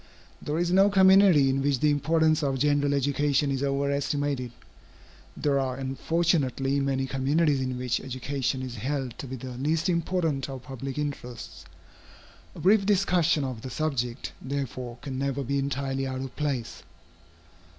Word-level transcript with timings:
There 0.41 0.57
is 0.57 0.71
no 0.71 0.89
community 0.89 1.47
in 1.51 1.61
which 1.61 1.79
the 1.79 1.91
importance 1.91 2.41
of 2.41 2.57
general 2.57 2.95
education 2.95 3.51
is 3.51 3.61
over 3.61 3.91
estimated; 3.91 4.51
there 5.37 5.59
are 5.59 5.75
unfortunately 5.77 6.79
many 6.79 7.05
communities 7.05 7.61
in 7.61 7.77
which 7.77 7.99
education 8.01 8.63
is 8.63 8.77
held 8.77 9.15
to 9.19 9.27
be 9.27 9.35
the 9.35 9.51
least 9.57 9.89
important 9.89 10.49
of 10.49 10.63
public 10.63 10.97
interests. 10.97 11.65
A 12.55 12.59
brief 12.59 12.83
discussion 12.83 13.43
of 13.43 13.61
the 13.61 13.69
subject, 13.69 14.31
therefore, 14.41 14.97
can 15.03 15.19
never 15.19 15.43
be 15.43 15.59
entirely 15.59 16.07
out 16.07 16.21
of 16.21 16.35
place. 16.35 16.81